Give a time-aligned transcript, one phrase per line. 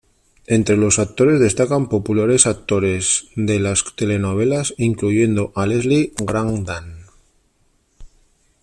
[0.47, 7.03] Entre los actores destacan populares actores de las telenovelas, incluyendo a Leslie Grantham.